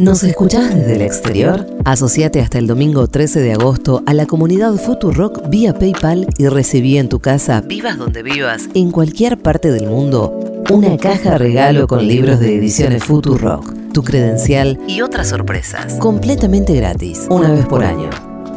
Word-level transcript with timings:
¿Nos 0.00 0.22
escuchás 0.22 0.74
desde 0.74 0.94
el 0.94 1.02
exterior? 1.02 1.66
Asociate 1.84 2.40
hasta 2.40 2.56
el 2.56 2.66
domingo 2.66 3.06
13 3.06 3.40
de 3.40 3.52
agosto 3.52 4.02
a 4.06 4.14
la 4.14 4.24
comunidad 4.24 4.72
Futurock 4.76 5.50
vía 5.50 5.74
PayPal 5.74 6.26
y 6.38 6.48
recibí 6.48 6.96
en 6.96 7.10
tu 7.10 7.20
casa, 7.20 7.60
vivas 7.60 7.98
donde 7.98 8.22
vivas, 8.22 8.70
en 8.72 8.92
cualquier 8.92 9.36
parte 9.36 9.70
del 9.70 9.88
mundo, 9.90 10.64
una 10.70 10.96
caja 10.96 11.36
regalo 11.36 11.86
con 11.86 12.08
libros 12.08 12.40
de 12.40 12.56
ediciones 12.56 13.04
Futurock, 13.04 13.74
tu 13.92 14.02
credencial 14.02 14.80
y 14.88 15.02
otras 15.02 15.28
sorpresas, 15.28 15.92
completamente 15.96 16.74
gratis, 16.74 17.26
una 17.28 17.50
vez 17.50 17.66
por 17.66 17.84
año. 17.84 18.08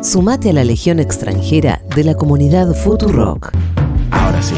Sumate 0.02 0.52
a 0.52 0.54
la 0.54 0.64
legión 0.64 1.02
extranjera 1.02 1.82
de 1.94 2.06
la 2.06 2.16
comunidad 2.16 2.74
Futurock. 2.74 3.52
Ahora 4.12 4.42
sí. 4.42 4.56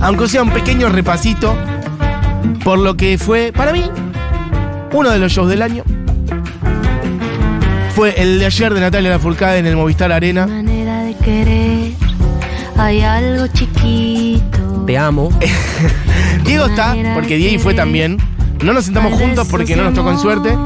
Aunque 0.00 0.26
sea 0.26 0.42
un 0.42 0.50
pequeño 0.50 0.88
repasito 0.88 1.54
por 2.64 2.80
lo 2.80 2.96
que 2.96 3.16
fue, 3.16 3.52
para 3.52 3.72
mí, 3.72 3.84
uno 4.92 5.10
de 5.10 5.18
los 5.18 5.32
shows 5.32 5.48
del 5.48 5.62
año. 5.62 5.84
Fue 7.94 8.14
el 8.20 8.38
de 8.38 8.46
ayer 8.46 8.72
de 8.72 8.80
Natalia 8.80 9.10
Lafourcade 9.10 9.58
en 9.58 9.66
el 9.66 9.76
Movistar 9.76 10.12
Arena. 10.12 10.46
manera 10.46 11.04
de 11.04 11.14
querer 11.16 11.92
hay 12.76 13.02
algo 13.02 13.46
chiquito 13.48 14.84
Te 14.86 14.98
amo. 14.98 15.30
Diego 16.44 16.66
está, 16.66 16.96
porque 17.14 17.36
Diego 17.36 17.62
fue 17.62 17.74
también. 17.74 18.18
No 18.64 18.72
nos 18.72 18.84
sentamos 18.84 19.12
juntos 19.12 19.46
porque 19.50 19.76
no 19.76 19.84
nos 19.84 19.94
tocó 19.94 20.10
en 20.10 20.18
suerte. 20.18 20.56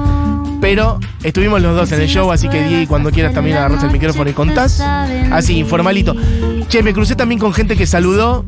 Pero 0.61 0.99
estuvimos 1.23 1.61
los 1.61 1.77
dos 1.77 1.93
en 1.93 2.01
el 2.01 2.09
show, 2.09 2.31
así 2.33 2.49
que 2.49 2.63
Diego, 2.65 2.89
cuando 2.89 3.11
quieras 3.11 3.35
también 3.35 3.57
agarras 3.57 3.83
el 3.85 3.91
micrófono 3.91 4.31
y 4.31 4.33
contás. 4.33 4.81
Así, 4.81 5.59
informalito. 5.59 6.15
Che, 6.69 6.83
me 6.83 6.93
crucé 6.93 7.15
también 7.15 7.39
con 7.39 7.53
gente 7.53 7.77
que 7.77 7.87
saludó. 7.87 8.45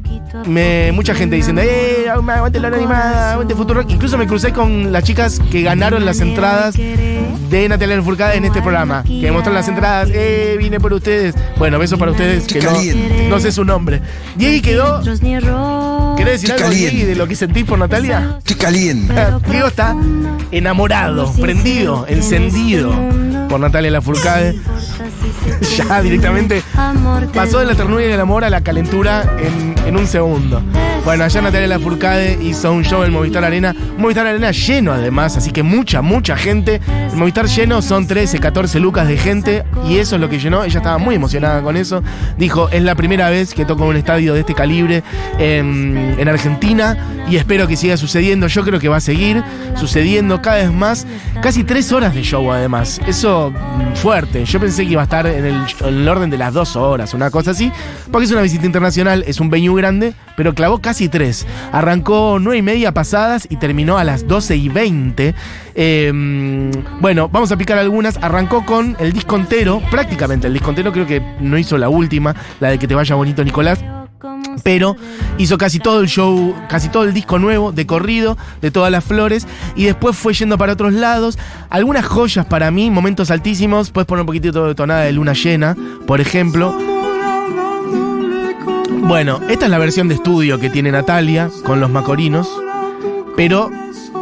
Me, 0.47 0.93
mucha 0.93 1.15
gente 1.15 1.37
diciendo, 1.37 1.63
¡eh! 1.63 2.07
Aguante 2.11 2.61
la 2.61 2.69
hora 2.69 2.77
animada, 2.77 3.33
aguante 3.33 3.55
Futuro 3.55 3.81
Rock. 3.81 3.91
Incluso 3.93 4.19
me 4.19 4.27
crucé 4.27 4.53
con 4.53 4.93
las 4.93 5.05
chicas 5.05 5.41
que 5.51 5.63
ganaron 5.63 6.05
las 6.05 6.21
entradas 6.21 6.75
de 6.77 7.69
Natalia 7.69 7.97
Lafourcade 7.97 8.37
en 8.37 8.45
este 8.45 8.61
programa. 8.61 9.05
Que 9.05 9.31
mostraron 9.31 9.55
las 9.55 9.69
entradas, 9.69 10.11
¡eh! 10.13 10.57
Vine 10.59 10.81
por 10.81 10.93
ustedes. 10.93 11.35
Bueno, 11.59 11.79
besos 11.79 11.99
para 11.99 12.11
ustedes, 12.11 12.47
que 12.47 12.61
no, 12.61 12.73
no 13.29 13.41
sé 13.41 13.53
su 13.53 13.65
nombre. 13.65 14.01
Diego 14.37 14.63
quedó. 14.63 15.03
¿Querés 16.29 16.43
decir 16.43 16.55
Estoy 16.55 16.65
algo, 16.67 16.75
caliente. 16.75 16.97
Diego, 16.97 17.09
de 17.09 17.17
lo 17.17 17.27
que 17.27 17.37
sentís 17.37 17.65
por 17.65 17.79
Natalia? 17.79 18.35
Estoy 18.37 18.57
caliente. 18.57 19.15
Diego 19.49 19.69
está 19.69 19.97
enamorado, 20.51 21.33
prendido, 21.33 22.05
encendido 22.07 22.93
por 23.49 23.59
Natalia 23.59 23.91
Lafourcade. 23.91 24.59
Ya 25.77 26.03
directamente 26.03 26.63
pasó 27.35 27.59
de 27.61 27.67
la 27.67 27.75
ternura 27.75 28.05
y 28.05 28.09
del 28.09 28.21
amor 28.21 28.45
a 28.45 28.51
la 28.51 28.61
calentura 28.61 29.37
en, 29.41 29.75
en 29.87 29.97
un 29.97 30.07
segundo. 30.07 30.63
Bueno, 31.09 31.25
allá 31.25 31.41
Natalia 31.41 31.69
Lafourcade 31.69 32.39
hizo 32.43 32.71
un 32.71 32.85
show 32.85 33.03
en 33.03 33.15
Movistar 33.15 33.43
Arena. 33.43 33.75
Movistar 33.97 34.27
Arena 34.27 34.51
lleno 34.51 34.93
además, 34.93 35.39
así 35.39 35.53
que 35.53 35.63
mucha, 35.63 36.03
mucha 36.03 36.37
gente. 36.37 36.83
El 37.11 37.17
Movistar 37.17 37.47
lleno 37.47 37.81
son 37.81 38.07
13, 38.07 38.39
14 38.39 38.79
lucas 38.79 39.09
de 39.09 39.17
gente 39.17 39.65
y 39.89 39.97
eso 39.97 40.17
es 40.17 40.21
lo 40.21 40.29
que 40.29 40.39
llenó. 40.39 40.65
Ella 40.65 40.77
estaba 40.77 40.99
muy 40.99 41.15
emocionada 41.15 41.63
con 41.63 41.79
eso. 41.79 42.03
Dijo, 42.37 42.69
es 42.69 42.83
la 42.83 42.95
primera 42.95 43.31
vez 43.31 43.55
que 43.55 43.65
toco 43.65 43.87
un 43.87 43.97
estadio 43.97 44.35
de 44.35 44.41
este 44.41 44.55
calibre 44.55 45.03
en, 45.39 46.15
en 46.19 46.29
Argentina 46.29 46.99
y 47.27 47.37
espero 47.37 47.67
que 47.67 47.79
siga 47.79 47.97
sucediendo. 47.97 48.47
Yo 48.47 48.63
creo 48.63 48.79
que 48.79 48.91
va 48.91 48.99
a 48.99 49.01
seguir 49.01 49.43
sucediendo 49.77 50.43
cada 50.43 50.57
vez 50.57 50.71
más. 50.71 51.07
Casi 51.43 51.65
tres 51.65 51.91
horas 51.91 52.15
de 52.15 52.23
show 52.23 52.53
además. 52.53 53.01
Eso 53.07 53.51
mm, 53.51 53.97
fuerte. 53.97 54.45
Yo 54.45 54.61
pensé 54.61 54.85
que 54.85 54.93
iba 54.93 55.01
a 55.01 55.05
estar 55.05 55.27
en 55.27 55.47
el, 55.47 55.55
en 55.81 55.87
el 55.87 56.07
orden 56.07 56.29
de 56.29 56.37
las 56.37 56.53
dos 56.53 56.77
horas, 56.77 57.15
una 57.15 57.31
cosa 57.31 57.53
así. 57.53 57.73
Porque 58.13 58.27
es 58.27 58.31
una 58.31 58.43
visita 58.43 58.67
internacional, 58.67 59.25
es 59.27 59.41
un 59.41 59.49
venue 59.49 59.75
grande, 59.81 60.13
pero 60.39 60.55
clavó 60.55 60.79
casi 60.79 61.09
tres. 61.09 61.49
Arrancó 61.73 62.39
nueve 62.41 62.59
y 62.59 62.63
media 62.63 62.95
pasadas 62.95 63.49
y 63.51 63.57
terminó 63.57 63.99
a 63.99 64.05
las 64.05 64.29
12 64.29 64.57
y 64.57 64.69
20. 64.69 65.35
Eh, 65.75 66.73
bueno, 67.01 67.29
vamos 67.29 67.51
a 67.51 67.57
picar 67.57 67.77
algunas. 67.77 68.17
Arrancó 68.19 68.65
con 68.65 68.97
el 69.01 69.13
disco 69.13 69.35
entero, 69.35 69.83
prácticamente 69.91 70.47
el 70.47 70.53
disco 70.53 70.71
entero, 70.71 70.93
creo 70.93 71.07
que 71.07 71.21
no 71.41 71.59
hizo 71.59 71.77
la 71.77 71.89
última, 71.89 72.37
la 72.61 72.71
de 72.71 72.79
que 72.79 72.87
te 72.87 72.95
vaya 72.95 73.17
bonito 73.17 73.43
Nicolás 73.43 73.83
pero 74.65 74.97
hizo 75.39 75.59
casi 75.59 75.79
todo 75.79 76.01
el 76.01 76.09
show, 76.09 76.55
casi 76.69 76.89
todo 76.89 77.05
el 77.05 77.15
disco 77.15 77.39
nuevo, 77.39 77.71
de 77.73 77.87
corrido, 77.87 78.37
de 78.61 78.71
todas 78.71 78.91
las 78.91 79.05
flores, 79.05 79.47
y 79.77 79.85
después 79.85 80.17
fue 80.17 80.35
yendo 80.35 80.59
para 80.59 80.73
otros 80.73 80.93
lados. 80.93 81.39
Algunas 81.71 82.05
joyas 82.05 82.47
para 82.47 82.71
mí, 82.71 82.91
momentos 82.91 83.31
altísimos, 83.31 83.91
puedes 83.91 84.07
poner 84.07 84.23
un 84.23 84.27
poquitito 84.27 84.67
de 84.67 84.75
tonada 84.75 85.03
de 85.03 85.13
luna 85.13 85.33
llena, 85.33 85.77
por 86.07 86.21
ejemplo. 86.21 86.98
Bueno, 89.09 89.41
esta 89.49 89.65
es 89.65 89.71
la 89.71 89.79
versión 89.79 90.09
de 90.09 90.17
estudio 90.17 90.61
que 90.61 90.69
tiene 90.69 90.93
Natalia 90.93 91.51
con 91.65 91.81
los 91.81 91.89
Macorinos, 91.89 92.47
pero 93.37 93.71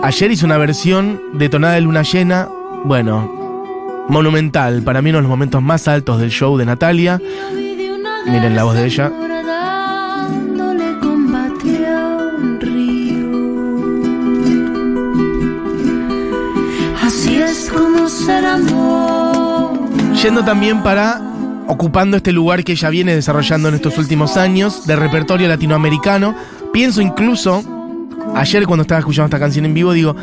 ayer 0.05 0.31
hizo 0.31 0.47
una 0.47 0.59
versión 0.59 1.21
de 1.33 1.49
tonada 1.49 1.75
de 1.75 1.81
luna 1.81 2.03
llena, 2.03 2.49
bueno, 2.85 4.07
monumental, 4.09 4.85
para 4.85 5.03
mí 5.03 5.11
uno 5.11 5.19
de 5.19 5.23
los 5.23 5.29
momentos 5.29 5.61
más 5.61 5.89
altos 5.89 6.21
del 6.21 6.31
show 6.31 6.57
de 6.57 6.67
Natalia. 6.67 7.21
Miren 8.27 8.55
la 8.55 8.63
voz 8.63 8.77
de 8.77 8.87
ella. 8.87 9.11
Así 17.03 17.43
es 17.43 17.73
como 17.75 18.09
ser 18.09 18.47
amor. 18.47 19.81
Yendo 20.23 20.45
también 20.45 20.81
para 20.85 21.26
ocupando 21.69 22.17
este 22.17 22.33
lugar 22.33 22.65
que 22.65 22.73
ella 22.73 22.91
viene 22.91 23.15
desarrollando 23.15 23.69
en 23.69 23.75
estos 23.75 23.99
últimos 23.99 24.37
años 24.37 24.87
de 24.87 24.97
repertorio 24.97 25.49
latinoamericano. 25.49 26.35
Pienso 26.73 27.01
incluso, 27.01 27.63
ayer 28.35 28.67
cuando 28.67 28.83
estaba 28.83 29.01
escuchando 29.01 29.27
esta 29.27 29.39
canción 29.39 29.65
en 29.65 29.75
vivo, 29.75 29.93
digo, 29.93 30.15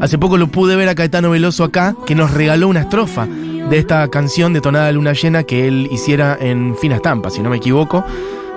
hace 0.00 0.18
poco 0.18 0.36
lo 0.36 0.48
pude 0.48 0.76
ver 0.76 0.88
a 0.88 0.94
Caetano 0.94 1.30
Veloso 1.30 1.64
acá, 1.64 1.94
que 2.06 2.14
nos 2.14 2.32
regaló 2.32 2.68
una 2.68 2.80
estrofa 2.80 3.26
de 3.26 3.78
esta 3.78 4.08
canción 4.08 4.52
de 4.52 4.60
Tonada 4.60 4.86
de 4.86 4.92
Luna 4.92 5.12
Llena 5.12 5.44
que 5.44 5.68
él 5.68 5.88
hiciera 5.90 6.36
en 6.40 6.76
Fina 6.76 6.96
Estampa, 6.96 7.30
si 7.30 7.40
no 7.40 7.50
me 7.50 7.56
equivoco, 7.56 8.04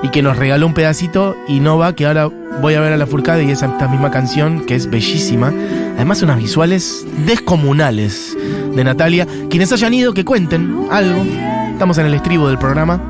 y 0.04 0.10
que 0.10 0.22
nos 0.22 0.38
regaló 0.38 0.68
un 0.68 0.74
pedacito 0.74 1.36
y 1.48 1.60
no 1.60 1.78
va, 1.78 1.96
que 1.96 2.06
ahora 2.06 2.30
voy 2.62 2.74
a 2.76 2.80
ver 2.80 2.94
a 2.94 2.98
la 2.98 3.08
Furcada 3.08 3.42
y 3.42 3.52
esa 3.52 3.68
esta 3.68 3.88
misma 3.88 4.12
canción, 4.12 4.66
que 4.66 4.76
es 4.76 4.90
bellísima. 4.90 5.54
Además, 5.96 6.22
unas 6.22 6.38
visuales 6.38 7.06
descomunales 7.26 8.38
de 8.76 8.84
Natalia. 8.84 9.28
Quienes 9.50 9.72
hayan 9.72 9.94
ido, 9.94 10.14
que 10.14 10.26
cuenten 10.26 10.88
algo. 10.92 11.24
Estamos 11.76 11.98
en 11.98 12.06
el 12.06 12.14
estribo 12.14 12.48
del 12.48 12.58
programa. 12.58 13.02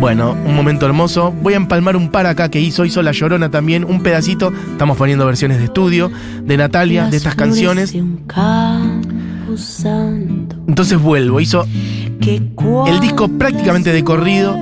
Bueno, 0.00 0.34
un 0.46 0.56
momento 0.56 0.86
hermoso. 0.86 1.34
Voy 1.42 1.52
a 1.52 1.56
empalmar 1.58 1.96
un 1.96 2.08
par 2.08 2.24
acá 2.26 2.48
que 2.48 2.58
hizo, 2.60 2.86
hizo 2.86 3.02
La 3.02 3.12
Llorona 3.12 3.50
también, 3.50 3.84
un 3.84 4.02
pedacito. 4.02 4.54
Estamos 4.70 4.96
poniendo 4.96 5.26
versiones 5.26 5.58
de 5.58 5.64
estudio 5.64 6.10
de 6.44 6.56
Natalia, 6.56 7.08
de 7.08 7.16
estas 7.18 7.34
canciones. 7.34 7.94
Entonces 10.66 10.98
vuelvo, 10.98 11.40
hizo 11.40 11.66
el 11.66 13.00
disco 13.00 13.28
prácticamente 13.28 13.92
de 13.92 14.02
corrido. 14.02 14.56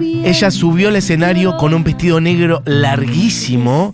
Ella 0.00 0.52
subió 0.52 0.90
al 0.90 0.96
escenario 0.96 1.56
con 1.56 1.74
un 1.74 1.82
vestido 1.82 2.20
negro 2.20 2.62
larguísimo. 2.66 3.92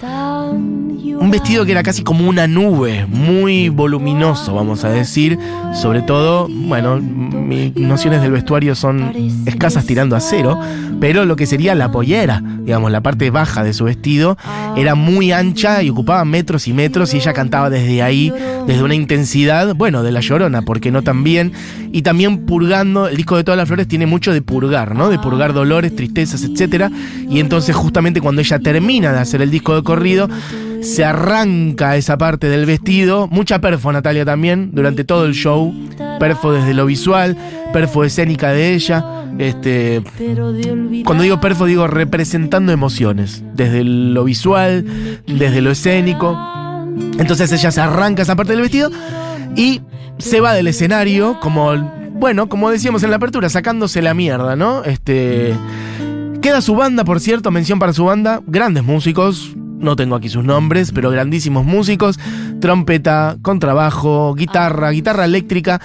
Un 1.25 1.31
vestido 1.31 1.65
que 1.65 1.73
era 1.73 1.83
casi 1.83 2.03
como 2.03 2.29
una 2.29 2.47
nube, 2.47 3.07
muy 3.07 3.71
voluminoso, 3.71 4.55
vamos 4.55 4.85
a 4.85 4.91
decir. 4.91 5.39
Sobre 5.73 6.03
todo, 6.03 6.49
bueno, 6.51 7.01
mis 7.01 7.75
nociones 7.77 8.21
del 8.21 8.33
vestuario 8.33 8.75
son 8.75 9.11
escasas 9.47 9.87
tirando 9.87 10.17
a 10.17 10.21
cero, 10.21 10.61
pero 11.01 11.25
lo 11.25 11.35
que 11.35 11.47
sería 11.47 11.75
la 11.75 11.91
pollera, 11.91 12.43
digamos, 12.61 12.93
la 12.93 13.01
parte 13.01 13.31
baja 13.31 13.65
de 13.65 13.73
su 13.73 13.85
vestido, 13.85 14.37
era 14.77 14.95
muy 14.95 15.33
ancha 15.33 15.83
y 15.83 15.89
ocupaba 15.89 16.27
metros 16.27 16.69
y 16.69 16.75
metros 16.75 17.15
y 17.15 17.17
ella 17.17 17.33
cantaba 17.33 17.71
desde 17.71 18.03
ahí, 18.03 18.31
desde 18.67 18.83
una 18.83 18.95
intensidad, 18.95 19.75
bueno, 19.75 20.03
de 20.03 20.13
la 20.13 20.21
llorona, 20.21 20.61
porque 20.61 20.91
no 20.91 21.01
también, 21.01 21.53
y 21.91 22.03
también 22.03 22.45
purgando, 22.45 23.09
el 23.09 23.17
disco 23.17 23.39
de 23.39 23.45
todas 23.45 23.57
las 23.57 23.67
flores 23.67 23.89
tiene 23.89 24.05
mucho 24.05 24.31
de 24.31 24.43
purgar, 24.43 24.95
¿no? 24.95 25.09
De 25.09 25.19
purgar 25.19 25.55
dolores, 25.55 25.97
tristezas, 25.97 26.45
etcétera, 26.45 26.91
y 27.31 27.41
entonces 27.41 27.75
justamente 27.75 28.21
cuando 28.21 28.43
ella 28.43 28.59
termina 28.59 29.11
de 29.11 29.21
hacer 29.21 29.41
el 29.41 29.51
disco 29.51 29.75
de 29.75 29.83
corrido, 29.83 30.29
se 30.85 31.05
arranca 31.05 31.97
esa 31.97 32.19
parte 32.19 32.49
del 32.49 32.67
vestido, 32.67 33.27
mucha 33.29 33.61
perfo 33.61 33.91
Natalia 33.91 34.25
también, 34.25 34.71
durante 34.73 35.03
todo 35.05 35.25
el 35.25 35.33
show, 35.33 35.75
perfo 36.21 36.53
desde 36.53 36.75
lo 36.75 36.87
visual, 36.87 37.37
perfo 37.73 38.05
escénica 38.05 38.53
de 38.53 38.75
ella, 38.75 39.25
este, 39.39 40.03
cuando 41.05 41.25
digo 41.25 41.41
perfo 41.41 41.65
digo 41.65 41.87
representando 41.87 42.71
emociones, 42.71 43.43
desde 43.55 43.83
lo 43.83 44.25
visual, 44.25 44.85
desde 45.27 45.63
lo 45.63 45.71
escénico, 45.71 46.39
entonces 47.19 47.51
ella 47.51 47.71
se 47.71 47.81
arranca 47.81 48.23
esa 48.23 48.37
parte 48.37 48.53
del 48.53 48.61
vestido 48.61 48.91
y 49.57 49.81
se 50.19 50.41
va 50.41 50.53
del 50.53 50.67
escenario 50.69 51.41
como, 51.41 51.73
bueno, 52.13 52.49
como 52.49 52.71
decíamos 52.71 53.03
en 53.03 53.11
la 53.11 53.17
apertura, 53.17 53.49
sacándose 53.49 54.03
la 54.03 54.13
mierda, 54.13 54.55
¿no? 54.55 54.85
Este, 54.85 55.55
queda 56.43 56.61
su 56.61 56.75
banda, 56.75 57.05
por 57.05 57.21
cierto, 57.21 57.51
mención 57.51 57.79
para 57.79 57.95
su 57.95 58.05
banda, 58.05 58.43
grandes 58.47 58.85
músicos, 58.85 59.57
no 59.85 59.97
tengo 59.97 60.17
aquí 60.17 60.29
sus 60.29 60.45
nombres, 60.45 60.93
pero 60.93 61.11
grandísimos 61.11 61.65
músicos, 61.65 62.19
trompeta, 62.61 63.37
contrabajo, 63.43 64.35
guitarra, 64.35 64.91
guitarra 64.91 65.25
eléctrica. 65.25 65.81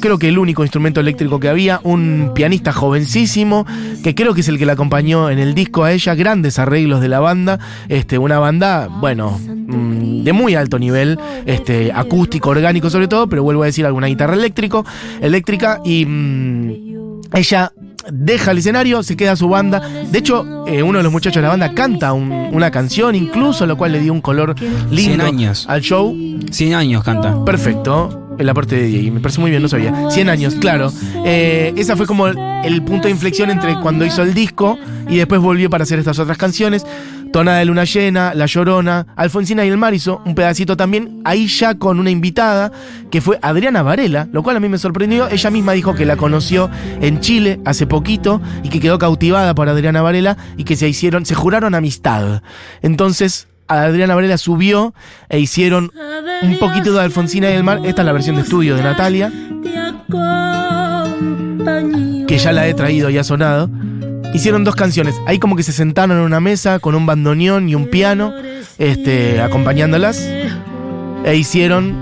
creo 0.00 0.18
que 0.18 0.28
el 0.28 0.38
único 0.38 0.62
instrumento 0.62 1.00
eléctrico 1.00 1.38
que 1.38 1.48
había, 1.48 1.80
un 1.84 2.32
pianista 2.34 2.72
jovencísimo, 2.72 3.66
que 4.02 4.14
creo 4.14 4.34
que 4.34 4.40
es 4.40 4.48
el 4.48 4.58
que 4.58 4.66
la 4.66 4.72
acompañó 4.72 5.30
en 5.30 5.38
el 5.38 5.54
disco 5.54 5.84
a 5.84 5.92
ella, 5.92 6.14
grandes 6.14 6.58
arreglos 6.58 7.00
de 7.00 7.08
la 7.08 7.20
banda, 7.20 7.58
este, 7.88 8.18
una 8.18 8.38
banda, 8.38 8.88
bueno, 8.88 9.38
mm, 9.38 10.24
de 10.24 10.32
muy 10.32 10.54
alto 10.54 10.78
nivel, 10.78 11.18
este, 11.46 11.92
acústico, 11.92 12.50
orgánico 12.50 12.90
sobre 12.90 13.08
todo, 13.08 13.28
pero 13.28 13.42
vuelvo 13.42 13.62
a 13.62 13.66
decir 13.66 13.84
alguna 13.86 14.06
guitarra 14.06 14.34
eléctrico, 14.34 14.84
eléctrica 15.20 15.80
y 15.84 16.06
mm, 16.06 16.72
ella 17.34 17.72
deja 18.10 18.50
el 18.50 18.58
escenario, 18.58 19.02
se 19.02 19.16
queda 19.16 19.36
su 19.36 19.48
banda. 19.48 19.80
De 19.80 20.18
hecho, 20.18 20.66
eh, 20.66 20.82
uno 20.82 20.98
de 20.98 21.04
los 21.04 21.12
muchachos 21.12 21.36
de 21.36 21.42
la 21.42 21.48
banda 21.48 21.74
canta 21.74 22.12
una 22.12 22.70
canción 22.70 23.14
incluso, 23.14 23.66
lo 23.66 23.76
cual 23.76 23.92
le 23.92 24.00
dio 24.00 24.12
un 24.12 24.20
color 24.20 24.54
lindo 24.90 25.24
años. 25.24 25.66
al 25.68 25.80
show. 25.80 26.16
100 26.50 26.74
años 26.74 27.04
canta. 27.04 27.44
Perfecto. 27.44 28.21
En 28.38 28.46
la 28.46 28.54
parte 28.54 28.76
de 28.76 28.84
Diego, 28.84 29.14
me 29.14 29.20
parece 29.20 29.40
muy 29.40 29.50
bien, 29.50 29.62
no 29.62 29.68
sabía. 29.68 30.10
100 30.10 30.28
años, 30.28 30.54
claro. 30.56 30.92
Eh, 31.24 31.72
esa 31.76 31.96
fue 31.96 32.06
como 32.06 32.26
el 32.26 32.82
punto 32.82 33.08
de 33.08 33.10
inflexión 33.10 33.50
entre 33.50 33.78
cuando 33.80 34.04
hizo 34.04 34.22
el 34.22 34.34
disco 34.34 34.78
y 35.08 35.16
después 35.16 35.40
volvió 35.40 35.70
para 35.70 35.84
hacer 35.84 35.98
estas 35.98 36.18
otras 36.18 36.38
canciones. 36.38 36.86
Tonada 37.32 37.58
de 37.58 37.64
Luna 37.64 37.84
Llena, 37.84 38.34
La 38.34 38.44
Llorona, 38.44 39.06
Alfonsina 39.16 39.64
y 39.64 39.68
el 39.68 39.78
Mar 39.78 39.94
hizo 39.94 40.20
un 40.26 40.34
pedacito 40.34 40.76
también, 40.76 41.22
ahí 41.24 41.46
ya 41.46 41.74
con 41.76 41.98
una 41.98 42.10
invitada, 42.10 42.70
que 43.10 43.22
fue 43.22 43.38
Adriana 43.40 43.82
Varela, 43.82 44.28
lo 44.32 44.42
cual 44.42 44.58
a 44.58 44.60
mí 44.60 44.68
me 44.68 44.76
sorprendió. 44.76 45.28
Ella 45.28 45.50
misma 45.50 45.72
dijo 45.72 45.94
que 45.94 46.04
la 46.04 46.16
conoció 46.16 46.70
en 47.00 47.20
Chile 47.20 47.58
hace 47.64 47.86
poquito 47.86 48.42
y 48.62 48.68
que 48.68 48.80
quedó 48.80 48.98
cautivada 48.98 49.54
por 49.54 49.68
Adriana 49.68 50.02
Varela 50.02 50.36
y 50.58 50.64
que 50.64 50.76
se 50.76 50.88
hicieron, 50.88 51.24
se 51.24 51.34
juraron 51.34 51.74
amistad. 51.74 52.42
Entonces, 52.82 53.48
Adriana 53.68 54.14
Varela 54.14 54.38
subió 54.38 54.94
e 55.28 55.38
hicieron 55.38 55.92
un 56.42 56.58
poquito 56.58 56.92
de 56.92 57.00
Alfonsina 57.00 57.50
y 57.50 57.54
el 57.54 57.64
Mar. 57.64 57.80
Esta 57.84 58.02
es 58.02 58.06
la 58.06 58.12
versión 58.12 58.36
de 58.36 58.42
estudio 58.42 58.76
de 58.76 58.82
Natalia, 58.82 59.32
que 62.26 62.38
ya 62.38 62.52
la 62.52 62.66
he 62.66 62.74
traído 62.74 63.10
y 63.10 63.18
ha 63.18 63.24
sonado. 63.24 63.70
Hicieron 64.34 64.64
dos 64.64 64.74
canciones. 64.74 65.14
Ahí 65.26 65.38
como 65.38 65.56
que 65.56 65.62
se 65.62 65.72
sentaron 65.72 66.16
en 66.16 66.24
una 66.24 66.40
mesa 66.40 66.78
con 66.78 66.94
un 66.94 67.04
bandoneón 67.04 67.68
y 67.68 67.74
un 67.74 67.88
piano, 67.88 68.32
este, 68.78 69.40
acompañándolas. 69.40 70.18
E 71.24 71.36
hicieron 71.36 71.94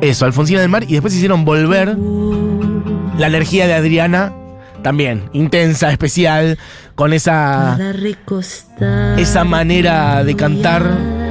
eso, 0.00 0.24
Alfonsina 0.24 0.60
del 0.60 0.68
Mar, 0.68 0.84
y 0.84 0.92
después 0.92 1.14
hicieron 1.14 1.44
volver 1.44 1.96
la 3.18 3.26
energía 3.26 3.66
de 3.66 3.74
Adriana, 3.74 4.32
también, 4.82 5.30
intensa, 5.32 5.90
especial, 5.90 6.58
con 6.94 7.12
esa. 7.12 7.76
esa 9.18 9.44
manera 9.44 10.24
de 10.24 10.34
cantar. 10.34 10.82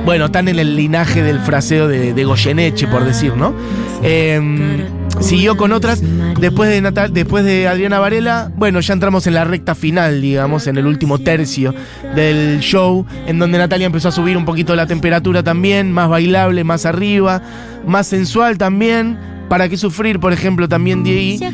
Bueno, 0.06 0.31
tan 0.31 0.48
en 0.48 0.57
el 0.57 0.75
linaje 0.75 1.21
del 1.21 1.39
fraseo 1.39 1.88
de, 1.88 2.13
de 2.13 2.24
Goyeneche, 2.24 2.88
por 2.88 3.06
decir, 3.06 3.36
¿no? 3.36 3.53
Eh, 4.01 4.88
Siguió 5.19 5.57
con 5.57 5.71
otras. 5.71 6.01
Después 6.39 6.69
de, 6.69 6.81
Natal, 6.81 7.13
después 7.13 7.44
de 7.44 7.68
Adriana 7.68 8.00
Varela, 8.00 8.51
bueno, 8.56 8.80
ya 8.80 8.94
entramos 8.94 9.27
en 9.27 9.36
la 9.36 9.44
recta 9.44 9.75
final, 9.75 10.21
digamos, 10.21 10.68
en 10.68 10.77
el 10.77 10.88
último 10.88 11.19
tercio 11.19 11.75
del 12.15 12.59
show, 12.59 13.06
en 13.27 13.38
donde 13.38 13.57
Natalia 13.57 13.86
empezó 13.86 14.07
a 14.09 14.12
subir 14.12 14.38
un 14.38 14.45
poquito 14.45 14.75
la 14.75 14.88
temperatura 14.88 15.44
también, 15.44 15.92
más 15.92 16.09
bailable, 16.09 16.63
más 16.63 16.86
arriba, 16.86 17.42
más 17.86 18.07
sensual 18.07 18.57
también. 18.57 19.18
¿Para 19.51 19.68
qué 19.68 19.75
sufrir, 19.75 20.18
por 20.18 20.31
ejemplo, 20.31 20.69
también 20.69 21.03
de 21.03 21.51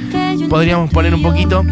Podríamos 0.47 0.91
poner 0.91 1.15
un 1.15 1.23
poquito. 1.23 1.65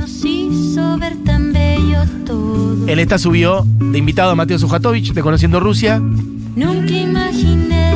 En 2.88 2.98
esta 2.98 3.20
subió 3.20 3.64
de 3.80 4.00
invitado 4.00 4.32
a 4.32 4.36
Mateo 4.36 4.58
Sujatovich, 4.58 5.14
de 5.14 5.22
Conociendo 5.22 5.60
Rusia. 5.60 6.00
Nunca 6.00 6.92
imaginé 6.92 7.94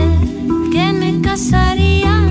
que 0.72 0.94
me 0.94 1.20
casaría 1.22 2.30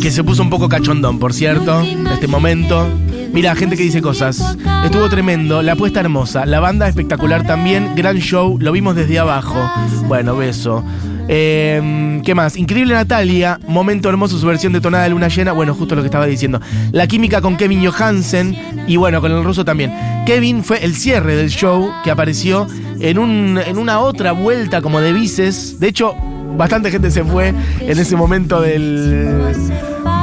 que 0.00 0.10
se 0.10 0.24
puso 0.24 0.42
un 0.42 0.48
poco 0.48 0.70
cachondón, 0.70 1.18
por 1.18 1.34
cierto, 1.34 1.82
en 1.82 2.06
este 2.06 2.28
momento. 2.28 2.88
Mira, 3.30 3.54
gente 3.56 3.76
que 3.76 3.82
dice 3.82 4.00
cosas. 4.00 4.56
Estuvo 4.84 5.10
tremendo, 5.10 5.60
la 5.60 5.72
apuesta 5.72 6.00
hermosa, 6.00 6.46
la 6.46 6.60
banda 6.60 6.88
espectacular 6.88 7.46
también, 7.46 7.94
gran 7.94 8.16
show, 8.20 8.56
lo 8.58 8.72
vimos 8.72 8.96
desde 8.96 9.18
abajo. 9.18 9.58
Bueno, 10.06 10.34
beso. 10.34 10.82
Em, 11.28 12.22
¿Qué 12.22 12.34
más? 12.34 12.56
Increíble 12.56 12.94
Natalia, 12.94 13.58
momento 13.66 14.08
hermoso 14.08 14.38
su 14.38 14.46
versión 14.46 14.72
de 14.72 14.80
tonada 14.80 15.04
de 15.04 15.10
luna 15.10 15.28
llena. 15.28 15.52
Bueno, 15.52 15.74
justo 15.74 15.94
lo 15.94 16.02
que 16.02 16.06
estaba 16.06 16.26
diciendo. 16.26 16.60
La 16.92 17.06
química 17.06 17.40
con 17.40 17.56
Kevin 17.56 17.84
Johansen 17.84 18.84
y 18.86 18.96
bueno, 18.96 19.20
con 19.20 19.32
el 19.32 19.42
ruso 19.42 19.64
también. 19.64 19.92
Kevin 20.24 20.62
fue 20.62 20.84
el 20.84 20.94
cierre 20.94 21.36
del 21.36 21.50
show 21.50 21.90
que 22.04 22.10
apareció 22.10 22.66
en, 23.00 23.18
un, 23.18 23.58
en 23.64 23.78
una 23.78 24.00
otra 24.00 24.32
vuelta 24.32 24.80
como 24.82 25.00
de 25.00 25.12
bices. 25.12 25.80
De 25.80 25.88
hecho, 25.88 26.14
bastante 26.56 26.90
gente 26.90 27.10
se 27.10 27.24
fue 27.24 27.48
en 27.80 27.98
ese 27.98 28.16
momento 28.16 28.60
del, 28.60 29.52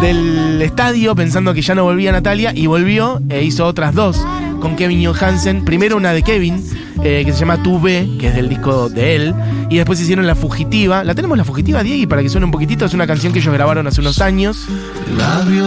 del 0.01 0.61
estadio 0.61 1.15
pensando 1.15 1.53
que 1.53 1.61
ya 1.61 1.75
no 1.75 1.83
volvía 1.83 2.11
Natalia 2.11 2.53
y 2.55 2.67
volvió 2.67 3.21
e 3.29 3.43
hizo 3.43 3.65
otras 3.65 3.93
dos 3.93 4.25
con 4.59 4.75
Kevin 4.75 5.05
Johansen. 5.05 5.65
Primero 5.65 5.97
una 5.97 6.13
de 6.13 6.23
Kevin, 6.23 6.63
eh, 7.03 7.23
que 7.25 7.33
se 7.33 7.39
llama 7.39 7.61
Tuve, 7.61 8.09
que 8.19 8.27
es 8.27 8.35
del 8.35 8.49
disco 8.49 8.89
de 8.89 9.15
él. 9.15 9.35
Y 9.69 9.77
después 9.77 9.99
hicieron 9.99 10.27
La 10.27 10.35
Fugitiva. 10.35 11.03
La 11.03 11.15
tenemos 11.15 11.37
La 11.37 11.43
Fugitiva, 11.43 11.83
Diego, 11.83 12.09
para 12.09 12.21
que 12.21 12.29
suene 12.29 12.45
un 12.45 12.51
poquitito. 12.51 12.85
Es 12.85 12.93
una 12.93 13.07
canción 13.07 13.33
que 13.33 13.39
ellos 13.39 13.53
grabaron 13.53 13.87
hace 13.87 14.01
unos 14.01 14.21
años. 14.21 14.67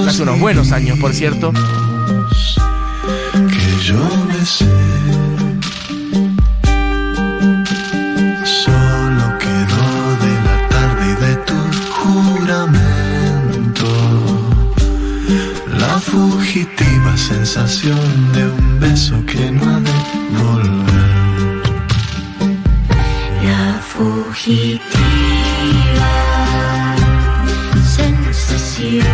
Hace 0.06 0.22
unos 0.22 0.40
buenos 0.40 0.72
años, 0.72 0.98
por 0.98 1.12
cierto. 1.12 1.52
Que 3.32 3.84
yo 3.84 3.96
fugitiva 16.00 17.16
sensación 17.16 18.32
de 18.32 18.44
un 18.44 18.80
beso 18.80 19.14
que 19.26 19.50
no 19.50 19.64
ha 19.64 19.80
de 19.80 19.92
volver. 20.38 21.15
La 23.98 24.04
fugitiva 24.04 24.94
sensación. 27.82 29.06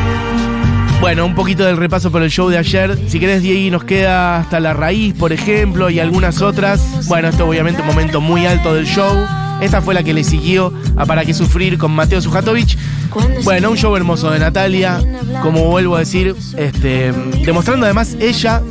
Bueno, 1.00 1.24
un 1.24 1.36
poquito 1.36 1.64
del 1.64 1.76
repaso 1.76 2.10
por 2.10 2.22
el 2.22 2.30
show 2.30 2.48
de 2.48 2.58
ayer. 2.58 2.98
Si 3.08 3.20
querés, 3.20 3.42
Diego, 3.42 3.70
nos 3.70 3.84
queda 3.84 4.38
hasta 4.38 4.58
la 4.58 4.72
raíz, 4.72 5.14
por 5.14 5.32
ejemplo, 5.32 5.88
y 5.88 6.00
algunas 6.00 6.42
otras. 6.42 7.06
Bueno, 7.06 7.28
esto 7.28 7.46
obviamente 7.46 7.82
un 7.82 7.86
momento 7.86 8.20
muy 8.20 8.46
alto 8.46 8.74
del 8.74 8.86
show. 8.86 9.16
Esta 9.60 9.82
fue 9.82 9.94
la 9.94 10.02
que 10.02 10.12
le 10.12 10.24
siguió 10.24 10.72
a 10.96 11.06
Para 11.06 11.24
qué 11.24 11.32
sufrir 11.32 11.78
con 11.78 11.92
Mateo 11.92 12.20
Sujatovic. 12.20 12.76
Bueno, 13.44 13.70
un 13.70 13.76
show 13.76 13.94
hermoso 13.94 14.30
de 14.30 14.40
Natalia, 14.40 15.00
como 15.42 15.64
vuelvo 15.66 15.94
a 15.96 16.00
decir, 16.00 16.34
este, 16.56 17.12
demostrando 17.44 17.84
además 17.84 18.16
ella 18.18 18.62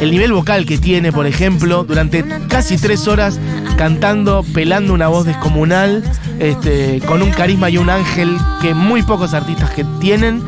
el 0.00 0.10
nivel 0.10 0.32
vocal 0.32 0.66
que 0.66 0.78
tiene, 0.78 1.12
por 1.12 1.26
ejemplo, 1.26 1.84
durante 1.84 2.24
casi 2.48 2.76
tres 2.76 3.06
horas 3.08 3.38
cantando, 3.76 4.44
pelando 4.54 4.94
una 4.94 5.08
voz 5.08 5.26
descomunal, 5.26 6.02
este, 6.38 7.00
con 7.06 7.22
un 7.22 7.30
carisma 7.30 7.70
y 7.70 7.78
un 7.78 7.90
ángel 7.90 8.36
que 8.60 8.74
muy 8.74 9.02
pocos 9.02 9.34
artistas 9.34 9.70
que 9.70 9.84
tienen 10.00 10.42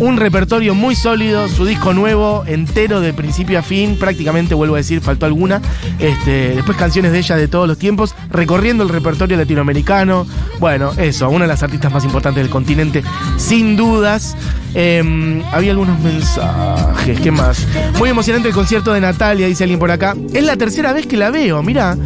un 0.00 0.16
repertorio 0.16 0.74
muy 0.74 0.94
sólido, 0.94 1.46
su 1.48 1.66
disco 1.66 1.92
nuevo, 1.92 2.42
entero 2.46 3.00
de 3.02 3.12
principio 3.12 3.58
a 3.58 3.62
fin, 3.62 3.98
prácticamente 3.98 4.54
vuelvo 4.54 4.74
a 4.74 4.78
decir, 4.78 5.02
faltó 5.02 5.26
alguna. 5.26 5.60
Este, 5.98 6.54
después 6.56 6.76
canciones 6.78 7.12
de 7.12 7.18
ella 7.18 7.36
de 7.36 7.48
todos 7.48 7.68
los 7.68 7.78
tiempos, 7.78 8.14
recorriendo 8.30 8.82
el 8.82 8.88
repertorio 8.88 9.36
latinoamericano. 9.36 10.26
Bueno, 10.58 10.92
eso, 10.96 11.28
una 11.28 11.44
de 11.44 11.48
las 11.48 11.62
artistas 11.62 11.92
más 11.92 12.04
importantes 12.04 12.42
del 12.42 12.50
continente, 12.50 13.04
sin 13.36 13.76
dudas. 13.76 14.36
Em, 14.74 15.42
había 15.52 15.72
algunos 15.72 15.98
mensajes, 16.00 17.20
¿qué 17.20 17.30
más? 17.30 17.66
Muy 17.98 18.08
emocionante 18.08 18.48
el 18.48 18.54
concierto 18.54 18.92
de 18.92 19.00
Natalia, 19.00 19.46
dice 19.46 19.64
alguien 19.64 19.80
por 19.80 19.90
acá. 19.90 20.14
Es 20.32 20.44
la 20.44 20.56
tercera 20.56 20.92
vez 20.92 21.06
que 21.06 21.16
la 21.16 21.30
veo, 21.30 21.62
mira 21.62 21.96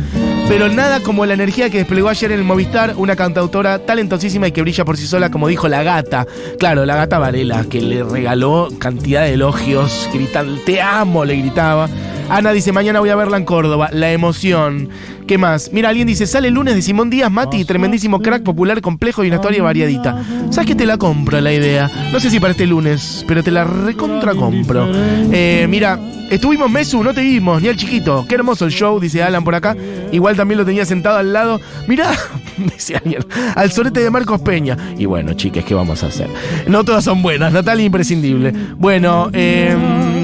pero 0.49 0.69
nada 0.69 1.01
como 1.01 1.25
la 1.25 1.35
energía 1.35 1.71
que 1.71 1.79
desplegó 1.79 2.09
ayer 2.09 2.31
en 2.33 2.41
el 2.41 2.45
Movistar 2.45 2.95
una 2.97 3.17
cantautora 3.17 3.79
talentosísima 3.79 4.49
y 4.49 4.53
que 4.53 4.61
brilla 4.61 4.85
por 4.85 4.97
sí 4.97 5.07
sola, 5.07 5.31
como 5.31 5.49
dijo 5.49 5.69
la 5.69 5.83
gata. 5.83 6.27
Claro, 6.59 6.85
la 6.85 6.97
gata 6.97 7.19
Varela, 7.19 7.65
que 7.65 7.81
le 7.81 8.05
regaló 8.05 8.69
cantidad 8.79 9.23
de 9.23 9.35
elogios, 9.35 10.09
gritando, 10.13 10.61
te 10.65 10.83
amo, 10.83 11.25
le 11.25 11.37
gritaba. 11.37 11.89
Ana 12.29 12.53
dice, 12.53 12.73
mañana 12.73 13.01
voy 13.01 13.11
a 13.11 13.17
verla 13.17 13.37
en 13.37 13.45
Córdoba, 13.45 13.91
la 13.93 14.11
emoción. 14.13 14.89
¿Qué 15.27 15.39
más? 15.39 15.71
Mira, 15.73 15.91
alguien 15.91 16.07
dice, 16.07 16.27
sale 16.27 16.49
el 16.49 16.55
lunes 16.55 16.75
de 16.75 16.83
Simón 16.83 17.11
Díaz, 17.11 17.31
Mati, 17.31 17.65
tremendísimo 17.65 18.21
crack, 18.21 18.43
popular, 18.43 18.81
complejo 18.81 19.25
y 19.25 19.29
una 19.29 19.37
historia 19.37 19.63
variadita. 19.63 20.23
¿Sabes 20.51 20.69
que 20.69 20.75
te 20.75 20.87
la 20.87 20.99
compro 20.99 21.41
la 21.41 21.53
idea? 21.53 21.91
No 22.13 22.21
sé 22.21 22.31
si 22.31 22.41
para 22.41 22.53
este 22.53 22.67
lunes, 22.67 23.25
pero 23.29 23.43
te 23.43 23.51
la 23.51 23.65
recontra 23.65 24.35
compro. 24.35 24.89
Eh, 25.33 25.67
mira, 25.69 25.99
estuvimos 26.31 26.71
Mesu, 26.71 27.03
no 27.03 27.15
te 27.15 27.23
vimos, 27.23 27.61
ni 27.63 27.69
al 27.69 27.77
chiquito. 27.77 28.27
Qué 28.29 28.35
hermoso 28.35 28.65
el 28.65 28.73
show, 28.73 28.99
dice 29.01 29.23
Alan 29.23 29.45
por 29.45 29.55
acá. 29.55 29.77
Igual 30.13 30.37
también 30.37 30.59
lo 30.59 30.65
tenía 30.65 30.85
sentado 30.85 31.19
al 31.19 31.33
lado. 31.33 31.61
Mira, 31.87 32.11
dice 32.57 32.97
alguien, 32.97 33.25
al 33.55 33.71
sorete 33.71 34.01
de 34.01 34.11
Marcos 34.11 34.41
Peña. 34.41 34.77
Y 34.99 35.07
bueno, 35.07 35.35
chiques, 35.35 35.65
¿qué 35.65 35.75
vamos 35.75 36.03
a 36.03 36.07
hacer? 36.07 36.29
No 36.69 36.85
todas 36.85 37.05
son 37.05 37.23
buenas, 37.23 37.53
Natalia 37.53 37.85
imprescindible. 37.85 38.53
Bueno, 38.77 39.31
eh 39.33 40.24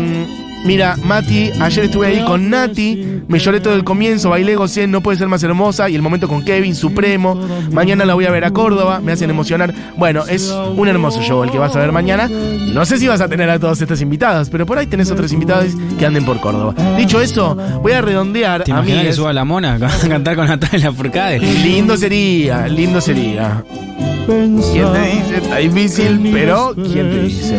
Mira, 0.64 0.97
Mati, 1.02 1.50
ayer 1.59 1.87
estuve 1.87 2.07
ahí 2.09 2.25
con 2.25 2.50
Nati, 2.50 3.23
me 3.26 3.38
lloré 3.38 3.61
todo 3.61 3.75
el 3.75 3.83
comienzo, 3.83 4.31
bailé, 4.31 4.57
gocé, 4.57 4.87
no 4.87 5.00
puede 5.00 5.17
ser 5.17 5.26
más 5.29 5.43
hermosa, 5.43 5.88
y 5.88 5.95
el 5.95 6.02
momento 6.02 6.29
con 6.29 6.45
Kevin, 6.45 6.75
supremo. 6.75 7.35
Mañana 7.73 8.05
la 8.05 8.14
voy 8.14 8.26
a 8.26 8.31
ver 8.31 8.45
a 8.45 8.50
Córdoba, 8.50 9.00
me 9.00 9.12
hacen 9.12 9.31
emocionar. 9.31 9.73
Bueno, 9.97 10.25
es 10.29 10.50
un 10.76 10.87
hermoso 10.87 11.23
show 11.23 11.43
el 11.43 11.50
que 11.50 11.59
vas 11.59 11.75
a 11.75 11.79
ver 11.79 11.93
mañana. 11.93 12.29
No 12.29 12.85
sé 12.85 12.99
si 12.99 13.09
vas 13.09 13.21
a 13.21 13.29
tener 13.29 13.49
a 13.49 13.59
todas 13.59 13.81
estas 13.81 14.00
invitadas, 14.02 14.50
pero 14.50 14.67
por 14.67 14.79
ahí 14.79 14.87
tenés 14.87 15.11
otros 15.11 15.33
invitados 15.33 15.73
que 15.99 16.07
anden 16.07 16.25
por 16.25 16.40
Córdoba. 16.40 16.75
Dicho 16.97 17.21
eso, 17.21 17.57
voy 17.83 17.93
a 17.93 18.02
redondear. 18.02 18.64
¿Te 18.64 18.71
imaginas 18.71 19.05
que 19.07 19.12
suba 19.14 19.33
la 19.33 19.45
mona 19.45 19.75
a 19.75 19.79
cantar 20.09 20.37
con 20.37 20.47
Natalia 20.47 20.93
Furcade? 20.93 21.38
Lindo 21.38 21.97
sería, 21.97 22.69
lindo 22.69 23.00
sería. 23.00 23.64
¿Quién 24.26 24.61
te 24.93 25.00
dice? 25.00 25.37
Está 25.38 25.57
difícil, 25.57 26.31
pero 26.33 26.75
¿quién 26.75 27.11
te 27.11 27.23
dice? 27.23 27.59